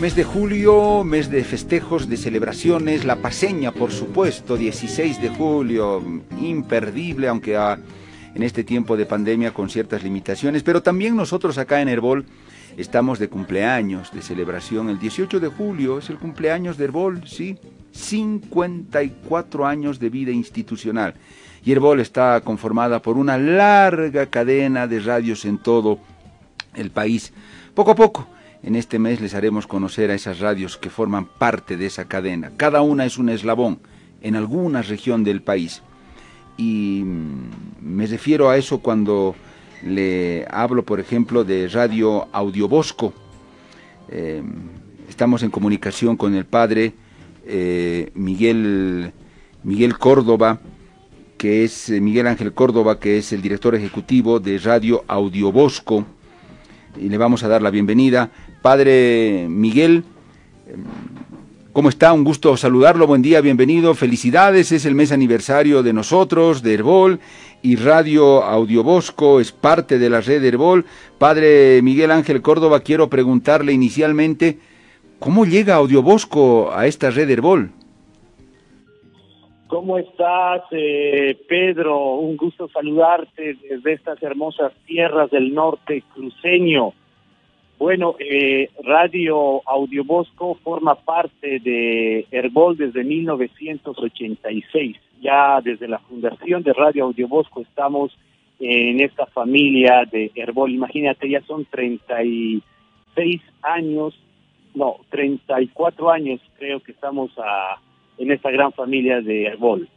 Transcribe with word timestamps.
Mes 0.00 0.16
de 0.16 0.24
julio, 0.24 1.04
mes 1.04 1.30
de 1.30 1.44
festejos, 1.44 2.08
de 2.08 2.16
celebraciones, 2.16 3.04
la 3.04 3.16
paseña, 3.16 3.70
por 3.70 3.92
supuesto, 3.92 4.56
16 4.56 5.20
de 5.20 5.28
julio, 5.28 6.02
imperdible, 6.40 7.28
aunque 7.28 7.54
en 7.54 8.42
este 8.42 8.64
tiempo 8.64 8.96
de 8.96 9.04
pandemia 9.04 9.52
con 9.52 9.68
ciertas 9.68 10.02
limitaciones, 10.02 10.62
pero 10.62 10.82
también 10.82 11.16
nosotros 11.16 11.58
acá 11.58 11.82
en 11.82 11.90
Herbol 11.90 12.24
estamos 12.78 13.18
de 13.18 13.28
cumpleaños, 13.28 14.10
de 14.10 14.22
celebración. 14.22 14.88
El 14.88 14.98
18 14.98 15.38
de 15.38 15.48
julio 15.48 15.98
es 15.98 16.08
el 16.08 16.16
cumpleaños 16.16 16.78
de 16.78 16.84
Herbol, 16.84 17.28
sí, 17.28 17.58
54 17.92 19.66
años 19.66 19.98
de 19.98 20.08
vida 20.08 20.30
institucional. 20.30 21.14
Y 21.64 21.72
Herbol 21.72 22.00
está 22.00 22.40
conformada 22.42 23.02
por 23.02 23.16
una 23.16 23.36
larga 23.36 24.26
cadena 24.26 24.86
de 24.86 25.00
radios 25.00 25.44
en 25.44 25.58
todo 25.58 25.98
el 26.74 26.90
país. 26.90 27.32
Poco 27.74 27.92
a 27.92 27.94
poco 27.94 28.26
en 28.62 28.76
este 28.76 28.98
mes 28.98 29.20
les 29.20 29.34
haremos 29.34 29.66
conocer 29.66 30.10
a 30.10 30.14
esas 30.14 30.38
radios 30.38 30.76
que 30.76 30.90
forman 30.90 31.26
parte 31.26 31.76
de 31.76 31.86
esa 31.86 32.06
cadena. 32.06 32.52
Cada 32.56 32.82
una 32.82 33.04
es 33.04 33.18
un 33.18 33.28
eslabón 33.28 33.80
en 34.22 34.36
alguna 34.36 34.82
región 34.82 35.24
del 35.24 35.42
país. 35.42 35.82
Y 36.56 37.02
mm, 37.04 37.50
me 37.80 38.06
refiero 38.06 38.50
a 38.50 38.56
eso 38.56 38.80
cuando 38.80 39.34
le 39.82 40.46
hablo, 40.50 40.84
por 40.84 41.00
ejemplo, 41.00 41.44
de 41.44 41.68
Radio 41.68 42.28
Audiobosco. 42.32 43.14
Eh, 44.08 44.42
estamos 45.08 45.42
en 45.42 45.50
comunicación 45.50 46.16
con 46.16 46.34
el 46.34 46.44
padre 46.44 46.92
eh, 47.46 48.10
Miguel, 48.14 49.12
Miguel 49.64 49.96
Córdoba, 49.98 50.60
que 51.40 51.64
es 51.64 51.88
eh, 51.88 52.02
Miguel 52.02 52.26
Ángel 52.26 52.52
Córdoba, 52.52 53.00
que 53.00 53.16
es 53.16 53.32
el 53.32 53.40
director 53.40 53.74
ejecutivo 53.74 54.40
de 54.40 54.58
Radio 54.58 55.04
Audiobosco. 55.08 56.04
Y 57.00 57.08
le 57.08 57.16
vamos 57.16 57.42
a 57.42 57.48
dar 57.48 57.62
la 57.62 57.70
bienvenida. 57.70 58.30
Padre 58.60 59.46
Miguel, 59.48 60.04
¿cómo 61.72 61.88
está? 61.88 62.12
Un 62.12 62.24
gusto 62.24 62.58
saludarlo, 62.58 63.06
buen 63.06 63.22
día, 63.22 63.40
bienvenido, 63.40 63.94
felicidades, 63.94 64.70
es 64.70 64.84
el 64.84 64.94
mes 64.94 65.12
aniversario 65.12 65.82
de 65.82 65.94
nosotros, 65.94 66.62
de 66.62 66.74
Herbol, 66.74 67.20
y 67.62 67.76
Radio 67.76 68.44
Audiobosco 68.44 69.40
es 69.40 69.50
parte 69.50 69.98
de 69.98 70.10
la 70.10 70.20
red 70.20 70.44
Herbol. 70.44 70.84
Padre 71.16 71.80
Miguel 71.82 72.10
Ángel 72.10 72.42
Córdoba, 72.42 72.80
quiero 72.80 73.08
preguntarle 73.08 73.72
inicialmente, 73.72 74.58
¿cómo 75.18 75.46
llega 75.46 75.76
Audiobosco 75.76 76.70
a 76.70 76.86
esta 76.86 77.08
red 77.10 77.30
Herbol? 77.30 77.72
¿Cómo 79.70 79.98
estás, 79.98 80.64
eh, 80.72 81.38
Pedro? 81.46 82.14
Un 82.16 82.36
gusto 82.36 82.68
saludarte 82.70 83.54
desde 83.54 83.92
estas 83.92 84.20
hermosas 84.20 84.72
tierras 84.84 85.30
del 85.30 85.54
norte 85.54 86.02
cruceño. 86.12 86.92
Bueno, 87.78 88.16
eh, 88.18 88.68
Radio 88.82 89.62
Audiobosco 89.64 90.56
forma 90.64 90.96
parte 90.96 91.60
de 91.60 92.26
Herbol 92.32 92.78
desde 92.78 93.04
1986. 93.04 94.96
Ya 95.22 95.60
desde 95.62 95.86
la 95.86 96.00
fundación 96.00 96.64
de 96.64 96.72
Radio 96.72 97.04
Audiobosco 97.04 97.60
estamos 97.60 98.10
en 98.58 99.00
esta 99.00 99.26
familia 99.26 100.02
de 100.10 100.32
Herbol. 100.34 100.72
Imagínate, 100.72 101.30
ya 101.30 101.42
son 101.42 101.64
36 101.66 103.40
años, 103.62 104.20
no, 104.74 104.96
34 105.10 106.10
años 106.10 106.40
creo 106.58 106.80
que 106.80 106.90
estamos 106.90 107.30
a, 107.38 107.78
en 108.20 108.30
esta 108.30 108.50
gran 108.50 108.70
familia 108.72 109.20
de 109.20 109.46
Herbol. 109.46 109.88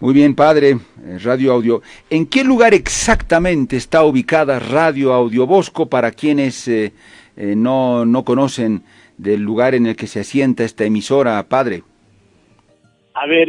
Muy 0.00 0.12
bien, 0.12 0.34
padre, 0.34 0.72
eh, 0.72 1.18
Radio 1.24 1.52
Audio. 1.52 1.80
¿En 2.10 2.26
qué 2.26 2.44
lugar 2.44 2.74
exactamente 2.74 3.76
está 3.76 4.04
ubicada 4.04 4.58
Radio 4.58 5.14
Audio 5.14 5.46
Bosco 5.46 5.88
para 5.88 6.10
quienes 6.10 6.68
eh, 6.68 6.92
eh, 7.36 7.54
no, 7.56 8.04
no 8.04 8.22
conocen 8.22 8.82
del 9.16 9.40
lugar 9.40 9.74
en 9.74 9.86
el 9.86 9.96
que 9.96 10.06
se 10.06 10.20
asienta 10.20 10.62
esta 10.62 10.84
emisora, 10.84 11.42
padre? 11.48 11.82
A 13.14 13.26
ver, 13.26 13.48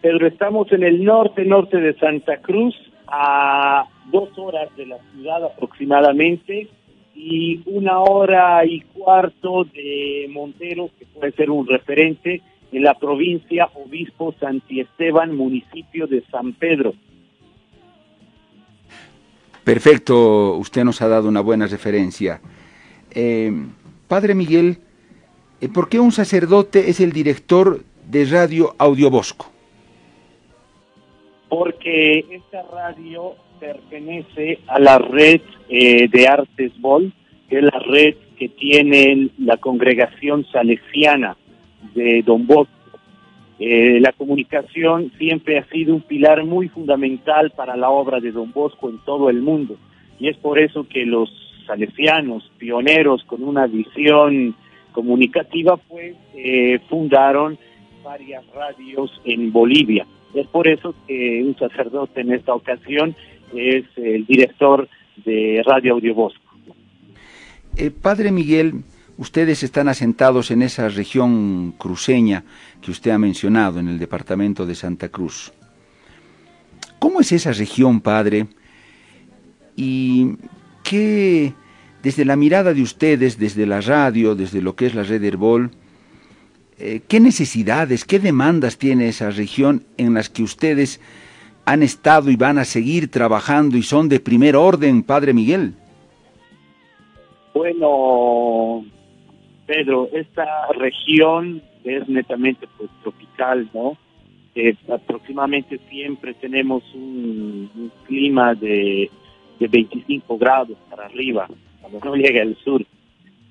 Pedro, 0.00 0.26
estamos 0.26 0.72
en 0.72 0.82
el 0.82 1.04
norte, 1.04 1.44
norte 1.44 1.76
de 1.76 1.94
Santa 1.98 2.38
Cruz, 2.38 2.74
a 3.06 3.84
dos 4.10 4.30
horas 4.38 4.74
de 4.76 4.86
la 4.86 4.96
ciudad 5.12 5.44
aproximadamente, 5.44 6.68
y 7.14 7.60
una 7.66 8.00
hora 8.00 8.64
y 8.64 8.80
cuarto 8.80 9.64
de 9.64 10.26
Montero, 10.30 10.88
puede 11.24 11.36
ser 11.36 11.50
un 11.50 11.66
referente, 11.66 12.42
en 12.70 12.82
la 12.82 12.98
provincia 12.98 13.70
Obispo 13.74 14.34
Esteban, 14.68 15.34
municipio 15.34 16.06
de 16.06 16.22
San 16.30 16.52
Pedro. 16.52 16.92
Perfecto, 19.62 20.56
usted 20.56 20.84
nos 20.84 21.00
ha 21.00 21.08
dado 21.08 21.28
una 21.28 21.40
buena 21.40 21.66
referencia. 21.66 22.42
Eh, 23.10 23.50
padre 24.06 24.34
Miguel, 24.34 24.78
eh, 25.62 25.68
¿por 25.68 25.88
qué 25.88 25.98
un 25.98 26.12
sacerdote 26.12 26.90
es 26.90 27.00
el 27.00 27.12
director 27.12 27.80
de 28.10 28.26
Radio 28.26 28.74
Audiobosco? 28.76 29.50
Porque 31.48 32.18
esta 32.30 32.62
radio 32.70 33.34
pertenece 33.60 34.58
a 34.66 34.78
la 34.78 34.98
red 34.98 35.40
eh, 35.70 36.06
de 36.08 36.28
Artes 36.28 36.72
Bol, 36.80 37.14
que 37.48 37.58
es 37.58 37.64
la 37.64 37.78
red 37.78 38.14
que 38.38 38.48
tiene 38.48 39.28
la 39.38 39.56
congregación 39.56 40.44
salesiana 40.50 41.36
de 41.94 42.22
Don 42.22 42.46
Bosco. 42.46 42.72
Eh, 43.58 44.00
la 44.00 44.12
comunicación 44.12 45.12
siempre 45.16 45.58
ha 45.58 45.64
sido 45.66 45.94
un 45.94 46.02
pilar 46.02 46.44
muy 46.44 46.68
fundamental 46.68 47.52
para 47.52 47.76
la 47.76 47.90
obra 47.90 48.20
de 48.20 48.32
Don 48.32 48.52
Bosco 48.52 48.90
en 48.90 48.98
todo 49.04 49.30
el 49.30 49.40
mundo 49.42 49.76
y 50.18 50.28
es 50.28 50.36
por 50.36 50.58
eso 50.58 50.86
que 50.88 51.04
los 51.04 51.30
salesianos, 51.66 52.50
pioneros 52.58 53.24
con 53.24 53.42
una 53.42 53.66
visión 53.66 54.54
comunicativa, 54.92 55.76
pues 55.76 56.16
eh, 56.34 56.78
fundaron 56.88 57.58
varias 58.02 58.44
radios 58.54 59.10
en 59.24 59.50
Bolivia. 59.52 60.06
Es 60.34 60.46
por 60.48 60.68
eso 60.68 60.94
que 61.06 61.42
un 61.42 61.56
sacerdote 61.56 62.20
en 62.20 62.32
esta 62.32 62.54
ocasión 62.54 63.14
es 63.54 63.84
el 63.96 64.26
director 64.26 64.88
de 65.24 65.62
Radio 65.64 65.94
Audio 65.94 66.14
Bosco. 66.14 66.43
Eh, 67.76 67.90
padre 67.90 68.30
Miguel, 68.30 68.84
Ustedes 69.16 69.62
están 69.62 69.88
asentados 69.88 70.50
en 70.50 70.62
esa 70.62 70.88
región 70.88 71.72
cruceña 71.78 72.44
que 72.82 72.90
usted 72.90 73.12
ha 73.12 73.18
mencionado, 73.18 73.78
en 73.78 73.88
el 73.88 73.98
departamento 73.98 74.66
de 74.66 74.74
Santa 74.74 75.08
Cruz. 75.08 75.52
¿Cómo 76.98 77.20
es 77.20 77.30
esa 77.30 77.52
región, 77.52 78.00
padre? 78.00 78.48
Y 79.76 80.36
qué, 80.82 81.54
desde 82.02 82.24
la 82.24 82.34
mirada 82.34 82.74
de 82.74 82.82
ustedes, 82.82 83.38
desde 83.38 83.66
la 83.66 83.80
radio, 83.80 84.34
desde 84.34 84.60
lo 84.60 84.74
que 84.74 84.86
es 84.86 84.96
la 84.96 85.04
red 85.04 85.22
Herbol, 85.22 85.70
eh, 86.78 87.00
¿qué 87.06 87.20
necesidades, 87.20 88.04
qué 88.04 88.18
demandas 88.18 88.78
tiene 88.78 89.08
esa 89.08 89.30
región 89.30 89.84
en 89.96 90.14
las 90.14 90.28
que 90.28 90.42
ustedes 90.42 90.98
han 91.66 91.84
estado 91.84 92.30
y 92.30 92.36
van 92.36 92.58
a 92.58 92.64
seguir 92.64 93.08
trabajando 93.12 93.76
y 93.76 93.84
son 93.84 94.08
de 94.08 94.18
primer 94.18 94.56
orden, 94.56 95.04
Padre 95.04 95.34
Miguel? 95.34 95.74
Bueno, 97.54 98.84
Pedro, 99.64 100.08
esta 100.12 100.66
región 100.72 101.62
es 101.84 102.08
netamente 102.08 102.66
pues, 102.76 102.90
tropical, 103.02 103.70
¿no? 103.72 103.96
aproximadamente 104.92 105.80
siempre 105.90 106.34
tenemos 106.34 106.84
un, 106.94 107.90
clima 108.06 108.54
de, 108.54 109.10
de 109.58 109.68
25 109.68 110.38
grados 110.38 110.76
para 110.88 111.06
arriba, 111.06 111.48
cuando 111.80 112.00
no 112.00 112.14
llega 112.16 112.42
al 112.42 112.56
sur. 112.58 112.84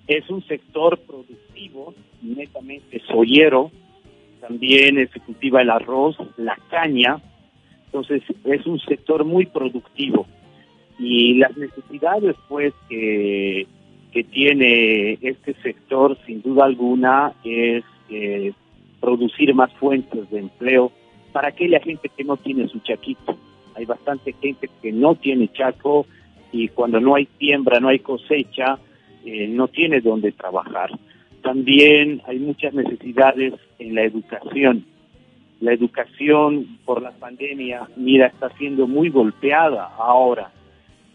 Es 0.08 0.30
un 0.30 0.46
sector 0.48 0.98
productivo, 1.00 1.94
netamente 2.22 3.02
soyero, 3.08 3.72
también 4.42 5.10
se 5.14 5.20
cultiva 5.22 5.62
el 5.62 5.70
arroz, 5.70 6.18
la 6.38 6.58
caña, 6.70 7.22
entonces 7.86 8.22
es 8.44 8.66
un 8.66 8.80
sector 8.80 9.24
muy 9.24 9.46
productivo. 9.46 10.26
Y 11.00 11.36
las 11.36 11.56
necesidades, 11.58 12.36
pues, 12.48 12.74
que 12.90 13.66
que 14.14 14.24
tiene 14.24 15.18
este 15.22 15.56
sector, 15.64 16.18
sin 16.28 16.44
duda 16.44 16.66
alguna, 16.66 17.34
es 17.44 17.84
eh, 18.10 18.54
producir 19.02 19.54
más 19.56 19.74
fuentes 19.74 20.30
de 20.30 20.40
empleo 20.40 20.92
para 21.32 21.48
aquella 21.48 21.80
gente 21.80 22.10
que 22.16 22.24
no 22.24 22.38
tiene 22.38 22.68
su 22.68 22.80
chaquito. 22.80 23.36
Hay 23.76 23.86
bastante 23.86 24.34
gente 24.34 24.70
que 24.82 24.92
no 24.92 25.16
tiene 25.16 25.52
chaco 25.52 26.06
y 26.52 26.68
cuando 26.68 27.00
no 27.00 27.16
hay 27.16 27.28
siembra, 27.40 27.80
no 27.80 27.88
hay 27.88 28.00
cosecha, 28.00 28.78
eh, 29.26 29.48
no 29.48 29.68
tiene 29.68 30.00
dónde 30.00 30.32
trabajar. 30.32 30.92
También 31.42 32.22
hay 32.28 32.38
muchas 32.38 32.74
necesidades 32.76 33.56
en 33.80 33.96
la 33.96 34.04
educación. 34.04 34.86
La 35.60 35.74
educación 35.74 36.78
por 36.86 37.02
la 37.02 37.12
pandemia, 37.12 37.88
mira, 37.96 38.28
está 38.28 38.50
siendo 38.58 38.86
muy 38.86 39.10
golpeada 39.10 39.90
ahora. 39.98 40.52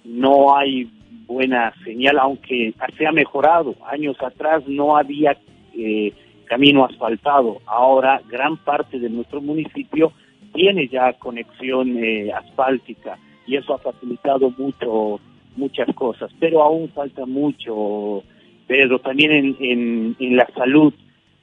No 0.04 0.56
hay 0.56 0.90
buena 1.26 1.72
señal, 1.84 2.18
aunque 2.18 2.74
se 2.96 3.06
ha 3.06 3.12
mejorado. 3.12 3.74
Años 3.86 4.16
atrás 4.20 4.66
no 4.66 4.96
había 4.96 5.36
eh, 5.74 6.12
camino 6.46 6.84
asfaltado. 6.84 7.60
Ahora 7.66 8.20
gran 8.28 8.56
parte 8.56 8.98
de 8.98 9.10
nuestro 9.10 9.40
municipio 9.40 10.12
tiene 10.54 10.88
ya 10.88 11.12
conexión 11.14 11.96
eh, 12.02 12.32
asfáltica 12.32 13.18
y 13.46 13.56
eso 13.56 13.74
ha 13.74 13.78
facilitado 13.78 14.50
mucho 14.56 15.20
muchas 15.56 15.92
cosas, 15.94 16.30
pero 16.38 16.62
aún 16.62 16.88
falta 16.90 17.26
mucho, 17.26 18.22
Pedro, 18.68 19.00
también 19.00 19.32
en, 19.32 19.56
en, 19.58 20.16
en 20.20 20.36
la 20.36 20.46
salud 20.54 20.94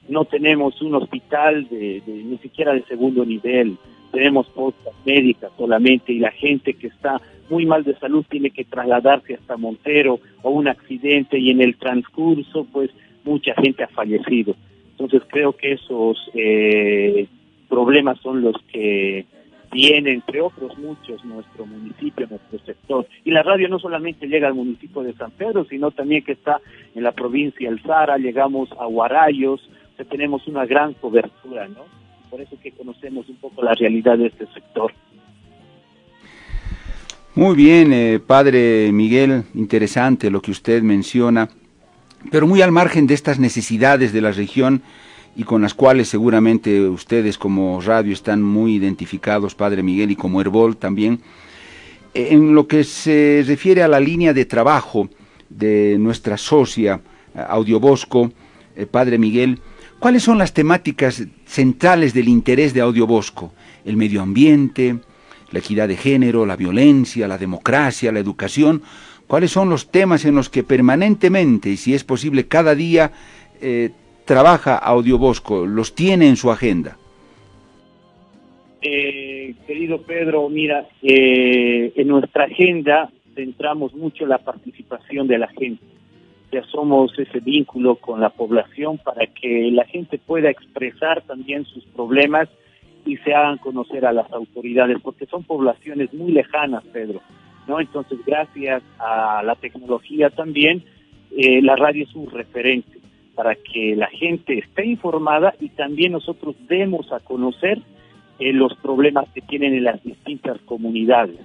no 0.08 0.24
tenemos 0.24 0.80
un 0.82 0.94
hospital 0.94 1.68
de, 1.68 2.02
ni 2.06 2.38
siquiera 2.38 2.72
de 2.72 2.82
segundo 2.84 3.24
nivel, 3.24 3.76
tenemos 4.16 4.48
postas 4.48 4.94
médicas 5.04 5.52
solamente 5.58 6.10
y 6.10 6.20
la 6.20 6.30
gente 6.30 6.72
que 6.72 6.86
está 6.86 7.20
muy 7.50 7.66
mal 7.66 7.84
de 7.84 7.94
salud 7.98 8.24
tiene 8.26 8.48
que 8.48 8.64
trasladarse 8.64 9.34
hasta 9.34 9.58
Montero 9.58 10.20
o 10.40 10.48
un 10.52 10.68
accidente 10.68 11.38
y 11.38 11.50
en 11.50 11.60
el 11.60 11.76
transcurso 11.76 12.66
pues 12.72 12.90
mucha 13.24 13.52
gente 13.56 13.84
ha 13.84 13.88
fallecido. 13.88 14.54
Entonces 14.92 15.20
creo 15.28 15.52
que 15.52 15.72
esos 15.72 16.16
eh, 16.32 17.26
problemas 17.68 18.18
son 18.20 18.40
los 18.40 18.56
que 18.72 19.26
tiene, 19.70 20.12
entre 20.12 20.40
otros 20.40 20.78
muchos, 20.78 21.22
nuestro 21.22 21.66
municipio, 21.66 22.26
nuestro 22.26 22.58
sector. 22.60 23.06
Y 23.22 23.32
la 23.32 23.42
radio 23.42 23.68
no 23.68 23.78
solamente 23.78 24.28
llega 24.28 24.48
al 24.48 24.54
municipio 24.54 25.02
de 25.02 25.12
San 25.12 25.30
Pedro, 25.32 25.66
sino 25.66 25.90
también 25.90 26.24
que 26.24 26.32
está 26.32 26.62
en 26.94 27.02
la 27.02 27.12
provincia 27.12 27.68
del 27.68 27.82
Zara, 27.82 28.16
llegamos 28.16 28.70
a 28.80 28.86
Guarayos, 28.86 29.68
tenemos 30.08 30.48
una 30.48 30.64
gran 30.64 30.94
cobertura, 30.94 31.68
¿no? 31.68 32.05
Por 32.36 32.44
eso 32.44 32.58
que 32.62 32.70
conocemos 32.72 33.26
un 33.30 33.36
poco 33.36 33.62
la 33.62 33.72
realidad 33.72 34.18
de 34.18 34.26
este 34.26 34.46
sector. 34.52 34.92
Muy 37.34 37.56
bien, 37.56 37.94
eh, 37.94 38.20
padre 38.20 38.92
Miguel, 38.92 39.44
interesante 39.54 40.30
lo 40.30 40.42
que 40.42 40.50
usted 40.50 40.82
menciona, 40.82 41.48
pero 42.30 42.46
muy 42.46 42.60
al 42.60 42.72
margen 42.72 43.06
de 43.06 43.14
estas 43.14 43.38
necesidades 43.38 44.12
de 44.12 44.20
la 44.20 44.32
región 44.32 44.82
y 45.34 45.44
con 45.44 45.62
las 45.62 45.72
cuales 45.72 46.08
seguramente 46.08 46.86
ustedes 46.86 47.38
como 47.38 47.80
radio 47.80 48.12
están 48.12 48.42
muy 48.42 48.74
identificados, 48.74 49.54
padre 49.54 49.82
Miguel, 49.82 50.10
y 50.10 50.16
como 50.16 50.38
Herbol 50.38 50.76
también, 50.76 51.20
en 52.12 52.54
lo 52.54 52.68
que 52.68 52.84
se 52.84 53.44
refiere 53.46 53.82
a 53.82 53.88
la 53.88 53.98
línea 53.98 54.34
de 54.34 54.44
trabajo 54.44 55.08
de 55.48 55.96
nuestra 55.98 56.36
socia 56.36 57.00
Audiobosco, 57.34 58.30
eh, 58.76 58.84
padre 58.84 59.16
Miguel, 59.16 59.58
¿cuáles 59.98 60.22
son 60.22 60.38
las 60.38 60.52
temáticas 60.52 61.26
centrales 61.44 62.14
del 62.14 62.28
interés 62.28 62.74
de 62.74 62.80
Audiobosco? 62.80 63.52
El 63.84 63.96
medio 63.96 64.22
ambiente, 64.22 64.96
la 65.52 65.58
equidad 65.58 65.88
de 65.88 65.96
género, 65.96 66.46
la 66.46 66.56
violencia, 66.56 67.28
la 67.28 67.38
democracia, 67.38 68.12
la 68.12 68.20
educación. 68.20 68.82
¿Cuáles 69.26 69.50
son 69.50 69.68
los 69.70 69.90
temas 69.90 70.24
en 70.24 70.34
los 70.34 70.48
que 70.48 70.62
permanentemente, 70.62 71.70
y 71.70 71.76
si 71.76 71.94
es 71.94 72.04
posible 72.04 72.46
cada 72.46 72.74
día, 72.74 73.12
eh, 73.60 73.90
trabaja 74.24 74.76
Audiobosco? 74.76 75.66
¿Los 75.66 75.94
tiene 75.94 76.28
en 76.28 76.36
su 76.36 76.50
agenda? 76.50 76.96
Eh, 78.82 79.54
querido 79.66 80.02
Pedro, 80.02 80.48
mira, 80.48 80.86
eh, 81.02 81.92
en 81.96 82.08
nuestra 82.08 82.44
agenda 82.44 83.10
centramos 83.34 83.94
mucho 83.94 84.26
la 84.26 84.38
participación 84.38 85.26
de 85.26 85.38
la 85.38 85.48
gente. 85.48 85.95
Ya 86.52 86.62
somos 86.64 87.18
ese 87.18 87.40
vínculo 87.40 87.96
con 87.96 88.20
la 88.20 88.30
población 88.30 88.98
para 88.98 89.26
que 89.26 89.70
la 89.72 89.84
gente 89.84 90.18
pueda 90.18 90.50
expresar 90.50 91.22
también 91.22 91.64
sus 91.64 91.84
problemas 91.86 92.48
y 93.04 93.16
se 93.18 93.34
hagan 93.34 93.58
conocer 93.58 94.04
a 94.04 94.12
las 94.12 94.30
autoridades, 94.32 94.98
porque 95.02 95.26
son 95.26 95.44
poblaciones 95.44 96.12
muy 96.12 96.32
lejanas, 96.32 96.84
Pedro. 96.92 97.20
¿no? 97.66 97.80
Entonces, 97.80 98.18
gracias 98.26 98.82
a 98.98 99.42
la 99.42 99.54
tecnología 99.56 100.30
también, 100.30 100.84
eh, 101.36 101.60
la 101.62 101.76
radio 101.76 102.04
es 102.04 102.14
un 102.14 102.30
referente 102.30 102.98
para 103.34 103.54
que 103.54 103.94
la 103.94 104.08
gente 104.08 104.58
esté 104.58 104.86
informada 104.86 105.54
y 105.60 105.68
también 105.68 106.12
nosotros 106.12 106.56
demos 106.68 107.12
a 107.12 107.20
conocer 107.20 107.80
eh, 108.38 108.52
los 108.52 108.74
problemas 108.78 109.28
que 109.34 109.42
tienen 109.42 109.74
en 109.74 109.84
las 109.84 110.02
distintas 110.02 110.60
comunidades. 110.62 111.38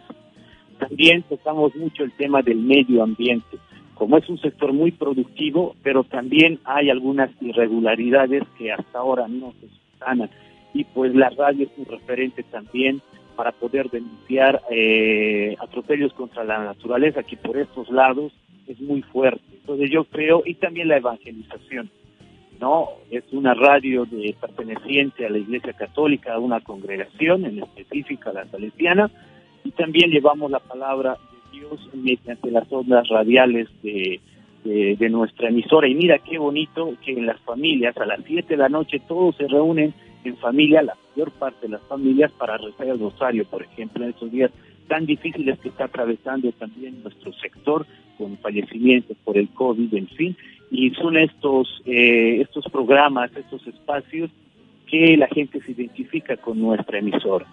También 0.80 1.24
tocamos 1.24 1.76
mucho 1.76 2.04
el 2.04 2.12
tema 2.14 2.42
del 2.42 2.58
medio 2.58 3.04
ambiente. 3.04 3.58
Como 4.02 4.18
es 4.18 4.28
un 4.30 4.40
sector 4.40 4.74
muy 4.74 4.90
productivo, 4.90 5.76
pero 5.84 6.04
también 6.04 6.60
hay 6.64 6.90
algunas 6.90 7.30
irregularidades 7.40 8.42
que 8.58 8.72
hasta 8.72 8.98
ahora 8.98 9.28
no 9.28 9.54
se 9.62 9.68
sanan 10.00 10.28
y 10.74 10.86
pues 10.86 11.14
la 11.14 11.30
radio 11.30 11.68
es 11.68 11.78
un 11.78 11.86
referente 11.86 12.42
también 12.42 13.00
para 13.36 13.52
poder 13.52 13.92
denunciar 13.92 14.60
eh, 14.72 15.56
atropellos 15.60 16.14
contra 16.14 16.44
la 16.44 16.64
naturaleza 16.64 17.22
que 17.22 17.38
por 17.38 17.56
estos 17.60 17.92
lados 17.92 18.34
es 18.66 18.82
muy 18.82 19.04
fuerte. 19.04 19.44
Entonces 19.54 19.92
yo 19.92 20.04
creo, 20.06 20.42
y 20.48 20.56
también 20.56 20.88
la 20.88 20.98
evangelización, 20.98 21.92
¿no? 22.60 22.88
Es 23.12 23.26
una 23.32 23.54
radio 23.54 24.06
de 24.06 24.36
perteneciente 24.42 25.28
a 25.28 25.30
la 25.30 25.38
Iglesia 25.38 25.74
Católica, 25.74 26.34
a 26.34 26.40
una 26.40 26.60
congregación, 26.62 27.46
en 27.46 27.60
específica 27.60 28.34
la 28.34 28.48
salesiana, 28.48 29.12
y 29.64 29.70
también 29.70 30.10
llevamos 30.10 30.50
la 30.50 30.60
palabra 30.60 31.20
mediante 31.94 32.52
las 32.52 32.72
ondas 32.72 33.08
radiales 33.08 33.68
de, 33.84 34.20
de, 34.64 34.96
de 34.98 35.10
nuestra 35.10 35.50
emisora. 35.50 35.88
Y 35.88 35.96
mira 35.96 36.20
qué 36.20 36.38
bonito 36.38 36.94
que 37.04 37.12
en 37.12 37.26
las 37.26 37.40
familias, 37.42 37.96
a 37.98 38.06
las 38.06 38.20
7 38.26 38.48
de 38.48 38.58
la 38.58 38.70
noche, 38.70 39.02
todos 39.08 39.36
se 39.38 39.48
reúnen 39.48 39.94
en 40.24 40.38
familia, 40.38 40.84
la 40.84 40.96
mayor 41.10 41.32
parte 41.32 41.68
de 41.68 41.74
las 41.74 41.82
familias, 41.84 42.32
para 42.34 42.58
rezar 42.58 42.88
el 42.88 43.00
rosario, 43.00 43.46
por 43.46 43.64
ejemplo, 43.64 44.04
en 44.04 44.12
estos 44.12 44.32
días 44.32 44.52
tan 44.88 45.06
difíciles 45.06 45.58
que 45.60 45.70
está 45.70 45.86
atravesando 45.86 46.52
también 46.52 47.02
nuestro 47.02 47.32
sector, 47.34 47.86
con 48.18 48.38
fallecimientos 48.38 49.18
por 49.24 49.38
el 49.38 49.50
COVID, 49.50 49.94
en 49.96 50.08
fin, 50.10 50.38
y 50.70 50.92
son 50.92 51.18
estos, 51.18 51.82
eh, 51.86 52.42
estos 52.42 52.66
programas, 52.72 53.32
estos 53.36 53.66
espacios 53.68 54.30
que 54.88 55.16
la 55.18 55.28
gente 55.28 55.62
se 55.62 55.72
identifica 55.72 56.38
con 56.38 56.60
nuestra 56.60 57.00
emisora. 57.00 57.48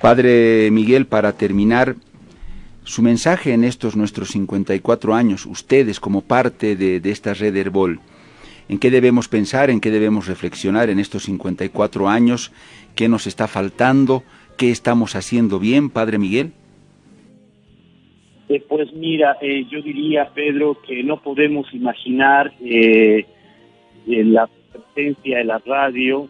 Padre 0.00 0.70
Miguel, 0.70 1.06
para 1.06 1.36
terminar, 1.36 1.96
su 2.88 3.02
mensaje 3.02 3.52
en 3.52 3.64
estos 3.64 3.96
nuestros 3.96 4.30
54 4.30 5.14
años, 5.14 5.44
ustedes 5.44 6.00
como 6.00 6.22
parte 6.22 6.74
de, 6.74 7.00
de 7.00 7.10
esta 7.10 7.34
red 7.34 7.54
Herbol, 7.54 8.00
en 8.70 8.78
qué 8.78 8.90
debemos 8.90 9.28
pensar, 9.28 9.68
en 9.68 9.80
qué 9.80 9.90
debemos 9.90 10.26
reflexionar 10.26 10.88
en 10.88 10.98
estos 10.98 11.24
54 11.24 12.08
años, 12.08 12.50
qué 12.96 13.08
nos 13.10 13.26
está 13.26 13.46
faltando, 13.46 14.22
qué 14.56 14.70
estamos 14.70 15.16
haciendo 15.16 15.58
bien, 15.58 15.90
Padre 15.90 16.16
Miguel. 16.16 16.52
Eh, 18.48 18.64
pues 18.66 18.90
mira, 18.94 19.36
eh, 19.42 19.66
yo 19.70 19.82
diría, 19.82 20.30
Pedro, 20.34 20.80
que 20.80 21.02
no 21.02 21.20
podemos 21.22 21.66
imaginar 21.74 22.54
eh, 22.64 23.26
la 24.06 24.48
presencia 24.72 25.38
de 25.38 25.44
la 25.44 25.58
radio 25.58 26.26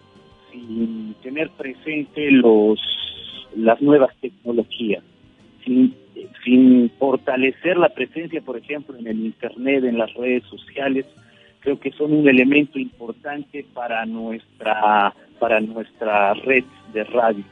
sin 0.50 1.14
tener 1.22 1.50
presente 1.50 2.32
los 2.32 2.80
las 3.56 3.80
nuevas 3.80 4.10
tecnologías, 4.20 5.02
sin 6.44 6.90
fortalecer 6.98 7.76
la 7.76 7.88
presencia, 7.88 8.40
por 8.40 8.56
ejemplo, 8.56 8.96
en 8.96 9.06
el 9.06 9.20
Internet, 9.20 9.84
en 9.84 9.98
las 9.98 10.12
redes 10.14 10.44
sociales, 10.44 11.06
creo 11.60 11.78
que 11.78 11.92
son 11.92 12.12
un 12.12 12.28
elemento 12.28 12.78
importante 12.78 13.64
para 13.74 14.04
nuestra 14.06 15.14
para 15.38 15.60
nuestra 15.60 16.34
red 16.34 16.64
de 16.92 17.04
radios, 17.04 17.46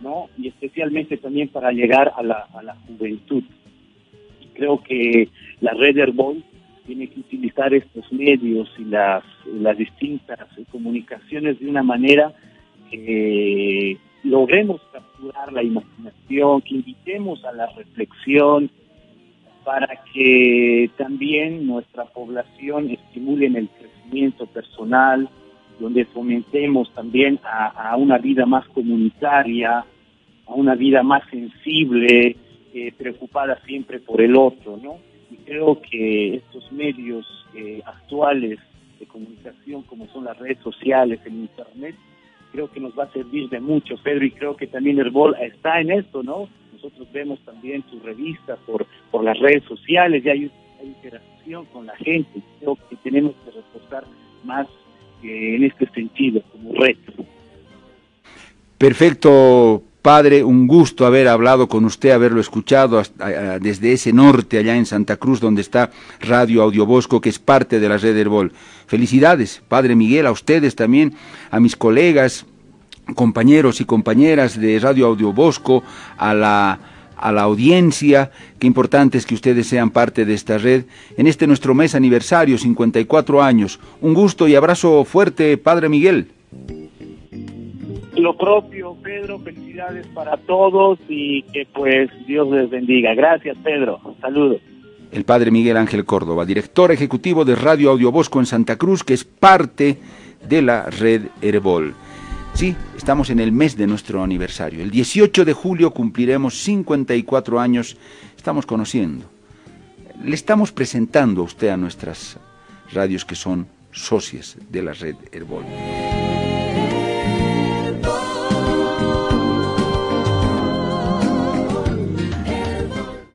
¿no? 0.00 0.28
Y 0.38 0.48
especialmente 0.48 1.16
también 1.16 1.48
para 1.48 1.72
llegar 1.72 2.12
a 2.16 2.22
la, 2.22 2.46
a 2.54 2.62
la 2.62 2.74
juventud. 2.86 3.42
Creo 4.54 4.82
que 4.82 5.28
la 5.60 5.72
red 5.72 5.96
Herbol 5.96 6.44
tiene 6.86 7.08
que 7.08 7.20
utilizar 7.20 7.74
estos 7.74 8.10
medios 8.12 8.68
y 8.78 8.84
las, 8.84 9.22
las 9.46 9.76
distintas 9.76 10.38
comunicaciones 10.70 11.60
de 11.60 11.68
una 11.68 11.82
manera 11.82 12.32
que 12.90 13.98
logremos 14.24 14.80
capturar 14.92 15.52
la 15.52 15.62
imaginación, 15.62 16.62
que 16.62 16.74
invitemos 16.76 17.44
a 17.44 17.52
la 17.52 17.66
reflexión, 17.66 18.70
para 19.64 20.02
que 20.14 20.90
también 20.96 21.66
nuestra 21.66 22.06
población 22.06 22.88
estimule 22.90 23.46
en 23.46 23.56
el 23.56 23.68
crecimiento 23.68 24.46
personal, 24.46 25.28
donde 25.78 26.06
fomentemos 26.06 26.90
también 26.94 27.38
a, 27.44 27.94
una 27.96 28.16
vida 28.16 28.46
más 28.46 28.66
comunitaria, 28.68 29.84
a 30.46 30.54
una 30.54 30.74
vida 30.74 31.02
más 31.02 31.22
sensible, 31.30 32.36
eh, 32.72 32.92
preocupada 32.96 33.60
siempre 33.66 34.00
por 34.00 34.22
el 34.22 34.36
otro, 34.36 34.78
¿no? 34.78 34.96
Y 35.30 35.36
creo 35.36 35.80
que 35.82 36.36
estos 36.36 36.72
medios 36.72 37.26
eh, 37.54 37.82
actuales 37.84 38.58
de 38.98 39.06
comunicación, 39.06 39.82
como 39.82 40.06
son 40.08 40.24
las 40.24 40.38
redes 40.38 40.58
sociales, 40.60 41.20
el 41.26 41.34
Internet, 41.34 41.94
creo 42.52 42.70
que 42.70 42.80
nos 42.80 42.98
va 42.98 43.04
a 43.04 43.12
servir 43.12 43.48
de 43.48 43.60
mucho, 43.60 43.96
Pedro, 44.02 44.24
y 44.24 44.30
creo 44.30 44.56
que 44.56 44.66
también 44.66 44.98
el 44.98 45.10
BOL 45.10 45.36
está 45.40 45.80
en 45.80 45.90
esto, 45.90 46.22
¿no? 46.22 46.48
nosotros 46.82 47.08
vemos 47.12 47.40
también 47.44 47.84
sus 47.90 48.02
revistas 48.02 48.58
por, 48.64 48.86
por 49.10 49.24
las 49.24 49.38
redes 49.38 49.64
sociales, 49.64 50.24
y 50.24 50.28
hay, 50.28 50.50
interacción 50.82 51.64
con 51.66 51.86
la 51.86 51.96
gente. 51.96 52.40
Creo 52.60 52.78
que 52.88 52.96
tenemos 52.96 53.34
que 53.44 53.50
reforzar 53.50 54.04
más 54.44 54.68
eh, 55.24 55.56
en 55.56 55.64
este 55.64 55.88
sentido, 55.90 56.40
como 56.52 56.72
reto. 56.74 57.12
Perfecto, 58.78 59.82
padre, 60.02 60.44
un 60.44 60.66
gusto 60.66 61.06
haber 61.06 61.28
hablado 61.28 61.68
con 61.68 61.84
usted, 61.84 62.10
haberlo 62.10 62.40
escuchado 62.40 63.02
desde 63.60 63.92
ese 63.92 64.12
norte, 64.12 64.58
allá 64.58 64.76
en 64.76 64.86
Santa 64.86 65.16
Cruz, 65.16 65.40
donde 65.40 65.62
está 65.62 65.90
Radio 66.20 66.62
Audiobosco, 66.62 67.20
que 67.20 67.28
es 67.28 67.38
parte 67.38 67.80
de 67.80 67.88
la 67.88 67.98
red 67.98 68.16
Herbol. 68.16 68.52
Felicidades, 68.86 69.62
padre 69.68 69.94
Miguel, 69.94 70.26
a 70.26 70.32
ustedes 70.32 70.74
también, 70.74 71.14
a 71.50 71.60
mis 71.60 71.76
colegas, 71.76 72.46
compañeros 73.14 73.80
y 73.80 73.84
compañeras 73.84 74.58
de 74.58 74.78
Radio 74.78 75.06
Audio 75.06 75.32
Bosco, 75.32 75.82
a 76.16 76.34
la, 76.34 76.78
a 77.16 77.32
la 77.32 77.42
audiencia. 77.42 78.30
Qué 78.58 78.66
importante 78.66 79.18
es 79.18 79.26
que 79.26 79.34
ustedes 79.34 79.66
sean 79.66 79.90
parte 79.90 80.24
de 80.24 80.34
esta 80.34 80.58
red 80.58 80.84
en 81.16 81.26
este 81.26 81.46
nuestro 81.46 81.74
mes 81.74 81.94
aniversario, 81.94 82.56
54 82.56 83.42
años. 83.42 83.80
Un 84.00 84.14
gusto 84.14 84.48
y 84.48 84.54
abrazo 84.54 85.04
fuerte, 85.04 85.56
Padre 85.58 85.88
Miguel. 85.88 86.28
Lo 88.18 88.36
propio, 88.36 88.96
Pedro, 89.00 89.38
felicidades 89.38 90.06
para 90.08 90.36
todos 90.36 90.98
y 91.08 91.42
que 91.42 91.66
pues 91.72 92.10
Dios 92.26 92.48
les 92.50 92.68
bendiga. 92.68 93.14
Gracias, 93.14 93.56
Pedro. 93.62 94.00
Saludos. 94.20 94.60
El 95.12 95.24
padre 95.24 95.52
Miguel 95.52 95.76
Ángel 95.76 96.04
Córdoba, 96.04 96.44
director 96.44 96.90
ejecutivo 96.90 97.44
de 97.44 97.54
Radio 97.54 97.90
Audio 97.90 98.10
Bosco 98.10 98.40
en 98.40 98.46
Santa 98.46 98.76
Cruz, 98.76 99.04
que 99.04 99.14
es 99.14 99.24
parte 99.24 99.98
de 100.46 100.62
la 100.62 100.86
red 100.90 101.22
Herbol. 101.40 101.94
Sí, 102.54 102.74
estamos 102.96 103.30
en 103.30 103.38
el 103.38 103.52
mes 103.52 103.76
de 103.76 103.86
nuestro 103.86 104.22
aniversario. 104.22 104.82
El 104.82 104.90
18 104.90 105.44
de 105.44 105.52
julio 105.52 105.92
cumpliremos 105.92 106.54
54 106.58 107.60
años. 107.60 107.96
Estamos 108.36 108.66
conociendo. 108.66 109.26
Le 110.24 110.34
estamos 110.34 110.72
presentando 110.72 111.42
a 111.42 111.44
usted 111.44 111.68
a 111.68 111.76
nuestras 111.76 112.36
radios 112.92 113.24
que 113.24 113.36
son 113.36 113.68
socias 113.92 114.58
de 114.70 114.82
la 114.82 114.92
red 114.92 115.14
Herbol. 115.30 115.64